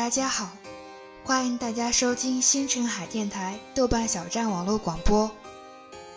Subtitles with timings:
[0.00, 0.48] 大家好，
[1.24, 5.30] 欢迎大家收听星辰海电台豆瓣小站网络广播。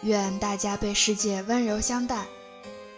[0.04, 2.26] 愿大家被世界温柔相待。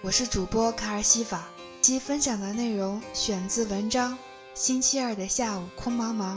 [0.04, 1.48] 我是主播卡尔西法，
[1.82, 4.14] 其分享的内容选自文章
[4.54, 6.36] 《星期二的下午空茫茫》。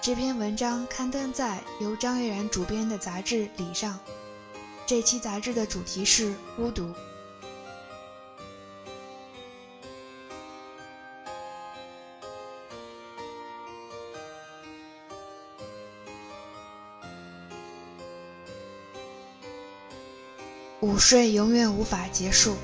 [0.00, 3.98] 这篇文章刊登在由张悦然主编的杂志《礼》上。
[4.86, 6.94] 这期杂志的主题是孤独。
[20.84, 22.56] 午睡永远无法结束。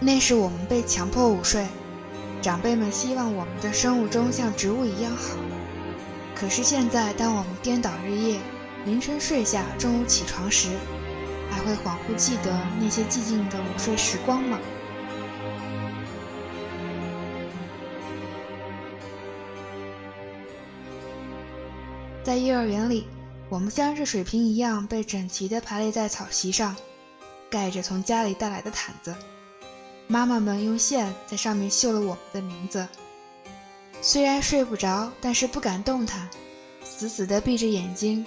[0.00, 1.66] 那时我们被强迫午睡，
[2.42, 5.38] 长辈们希望我们的生物钟像植物一样好。
[6.34, 8.38] 可是现在，当我们颠倒日夜，
[8.84, 10.68] 凌晨睡下，中午起床时，
[11.50, 14.58] 还会恍惚记得那些寂静的午睡时光吗？
[22.22, 23.06] 在幼儿园里。
[23.50, 26.74] 我们像是水瓶一样被整齐地排列在草席上，
[27.50, 29.14] 盖着从家里带来的毯子。
[30.06, 32.88] 妈妈们用线在上面绣了我们的名字。
[34.02, 36.28] 虽然睡不着，但是不敢动弹，
[36.82, 38.26] 死死地闭着眼睛，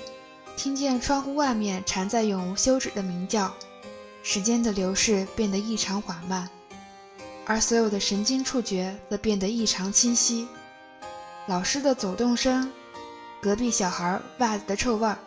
[0.56, 3.54] 听见窗户外面蝉在永无休止的鸣叫。
[4.24, 6.50] 时间的流逝变得异常缓慢，
[7.46, 10.48] 而所有的神经触觉则变得异常清晰。
[11.48, 12.72] 老师的走动声。
[13.40, 15.18] 隔壁小孩袜子的臭味儿，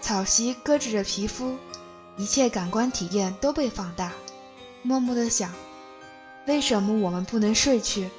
[0.00, 1.56] 草席搁置着皮肤，
[2.16, 4.12] 一切感官体验都被放大。
[4.82, 5.52] 默默的想，
[6.46, 8.10] 为什么我们不能睡去？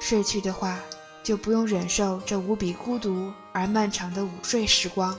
[0.00, 0.78] 睡去的话，
[1.22, 5.18] 就不用忍受这无比孤独而漫长的午睡时光。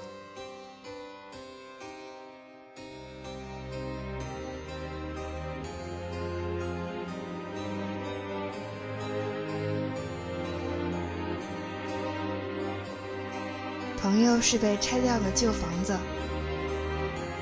[14.32, 16.00] 都是被拆掉的旧房子，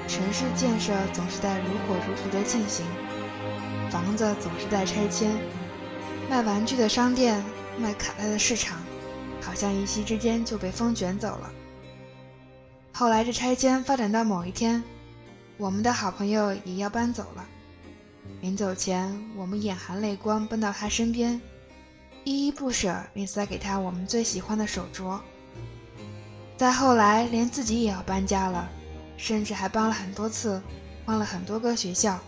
[0.07, 2.83] 城市建设总是在如火如荼的进行，
[3.91, 5.37] 房子总是在拆迁，
[6.31, 7.45] 卖玩具的商店，
[7.77, 8.79] 卖卡带的市场，
[9.39, 11.51] 好像一夕之间就被风卷走了。
[12.91, 14.83] 后来这拆迁发展到某一天，
[15.57, 17.45] 我们的好朋友也要搬走了。
[18.41, 21.39] 临走前，我们眼含泪光奔到他身边，
[22.23, 25.19] 依依不舍，并塞给他我们最喜欢的手镯。
[26.59, 28.67] 再后来，连自己也要搬家了，
[29.15, 30.61] 甚至还搬了很多次，
[31.05, 32.19] 换了很多个学校。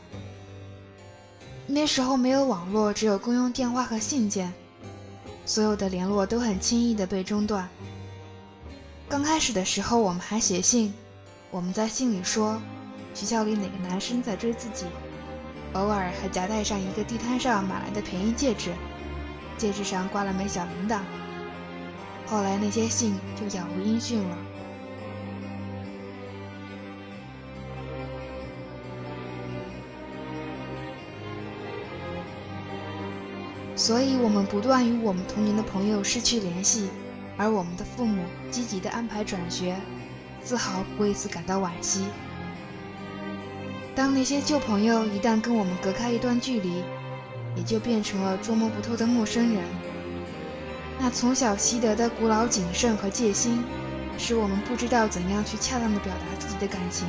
[1.67, 4.53] 那时候没有网络，只有公用电话和信件，
[5.45, 7.67] 所有的联络都很轻易的被中断。
[9.09, 10.93] 刚开始的时候，我们还写信，
[11.49, 12.57] 我们在信里说
[13.13, 14.85] 学校里哪个男生在追自己，
[15.73, 18.71] 偶尔还夹带上一个地摊上买来的便宜戒指，
[19.57, 21.01] 戒指上挂了枚小铃铛。
[22.31, 24.37] 后来那些信就杳无音讯了，
[33.75, 36.87] 所以我们不断与我们童年的朋友失去联系，
[37.35, 39.75] 而我们的父母积极地安排转学，
[40.41, 42.05] 丝毫不为此感到惋惜。
[43.93, 46.81] 当那些旧朋友一旦跟我们隔开一段距离，
[47.57, 49.90] 也就变成了捉摸不透的陌生人。
[51.03, 53.63] 那从小习得的古老谨慎和戒心，
[54.19, 57.07] 使我们不知道怎样去恰当的表达自己的感情，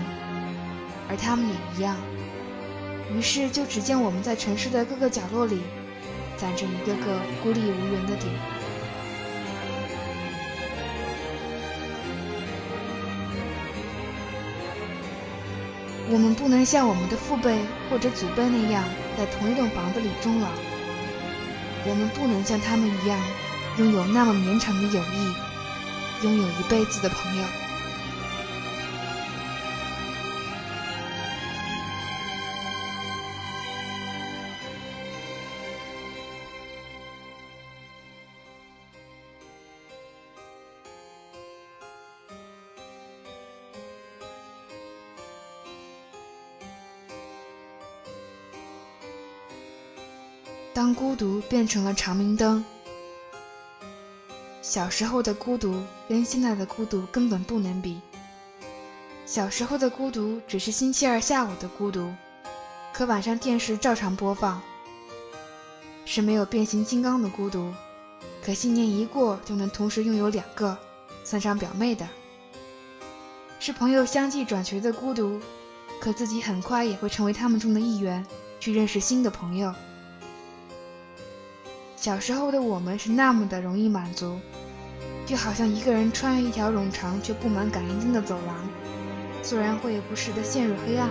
[1.10, 1.94] 而他们也一样。
[3.14, 5.60] 于是就只见我们在城市的各个角落里，
[6.38, 8.32] 攒着一个个孤立无援的点。
[16.10, 17.58] 我们不能像我们的父辈
[17.90, 18.82] 或者祖辈那样，
[19.18, 20.48] 在同一栋房子里终老。
[21.84, 23.20] 我们不能像他们一样。
[23.78, 27.44] 拥有那么绵长的友谊，拥有一辈子的朋友。
[50.74, 52.64] 当孤独变成了长明灯。
[54.72, 58.00] 小时候的孤独跟现在的孤独根本不能比。
[59.26, 62.10] 小时候的孤独只是星期二下午的孤独，
[62.94, 64.62] 可晚上电视照常播放；
[66.06, 67.70] 是没有变形金刚的孤独，
[68.42, 70.78] 可新年一过就能同时拥有两个，
[71.22, 72.06] 算上表妹的；
[73.60, 75.38] 是朋友相继转学的孤独，
[76.00, 78.24] 可自己很快也会成为他们中的一员，
[78.58, 79.74] 去认识新的朋友。
[81.94, 84.40] 小时候的我们是那么的容易满足。
[85.24, 88.68] 就好像一个人穿越一条冗长却布满感应灯的走廊，
[89.42, 91.08] 虽然会不时的陷入黑暗，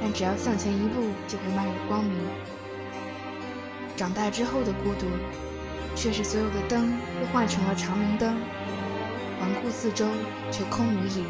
[0.00, 2.18] 但只要向前一步，就会迈入光明。
[3.96, 5.06] 长大之后的孤独，
[5.94, 6.90] 却是所有的灯
[7.20, 8.36] 都换成了长明灯，
[9.38, 10.06] 环顾四周，
[10.50, 11.28] 却空无一人。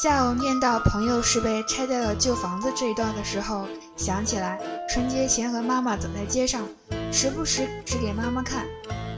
[0.00, 3.66] 下午念到朋友是被拆掉了旧房子这一段的时候，
[3.96, 4.56] 想起来
[4.88, 6.62] 春节前和妈妈走在街上，
[7.10, 8.64] 时不时指给妈妈看。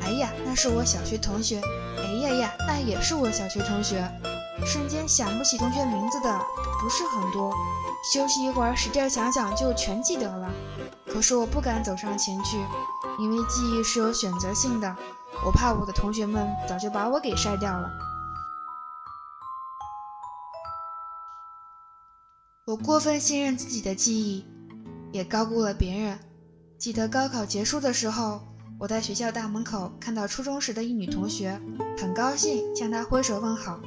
[0.00, 1.60] 哎呀，那是我小学同学。
[1.98, 4.10] 哎呀呀，那也是我小学同学。
[4.64, 6.40] 瞬间想不起同学名字的
[6.80, 7.52] 不是很多，
[8.10, 10.50] 休息一会儿使劲想想就全记得了。
[11.12, 12.56] 可是我不敢走上前去，
[13.18, 14.96] 因为记忆是有选择性的，
[15.44, 17.90] 我怕我的同学们早就把我给筛掉了。
[22.70, 24.44] 我过分信任自己的记忆，
[25.10, 26.16] 也高估了别人。
[26.78, 28.42] 记得高考结束的时候，
[28.78, 31.60] 我在学校大门口看到初中时的一女同学，
[31.98, 33.80] 很高兴向她挥手问好。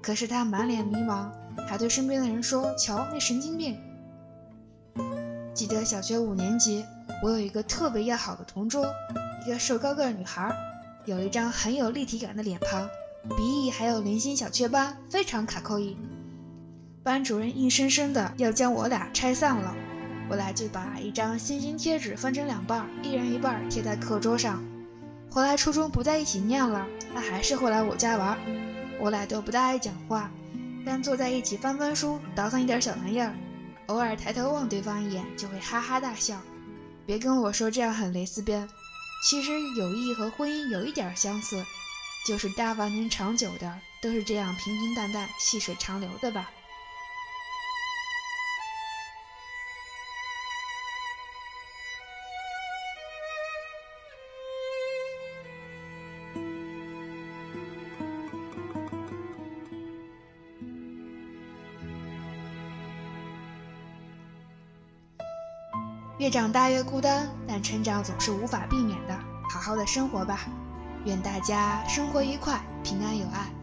[0.00, 1.28] 可是她满脸迷茫，
[1.66, 3.76] 还对身边的人说：“瞧，那神经病。”
[5.52, 6.84] 记得小学五年级，
[7.24, 8.86] 我有一个特别要好的同桌，
[9.44, 10.54] 一个瘦高个女孩，
[11.06, 12.88] 有一张很有立体感的脸庞，
[13.36, 15.96] 鼻翼还有零星小雀斑，非常卡扣意。
[17.02, 19.74] 班主任硬生生的要将我俩拆散了，
[20.28, 24.62] 我俩就把一张星星贴纸分成两半，一人一半贴在课桌上。
[25.30, 28.38] 后来初中不在一起念了，他还是会来我家玩。
[29.00, 30.30] 我俩都不大爱讲话，
[30.84, 33.34] 但坐在一起翻翻书，倒腾一点小玩意儿，
[33.86, 36.38] 偶尔抬头望对方一眼，就会哈哈大笑。
[37.06, 38.68] 别跟我说这样很蕾丝边，
[39.24, 41.64] 其实友谊和婚姻有一点相似，
[42.26, 43.72] 就是大半年长久的
[44.02, 46.50] 都是这样平平淡淡、细水长流的吧。
[66.18, 69.16] 越长大越孤单，但成长总是无法避免的。
[69.48, 70.40] 好好的生活吧，
[71.04, 73.57] 愿大家生活愉快，平安有爱。